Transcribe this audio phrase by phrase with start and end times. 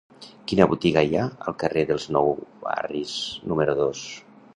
[0.51, 2.33] Quina botiga hi ha al carrer dels Nou
[2.65, 3.13] Barris
[3.53, 4.03] número dos?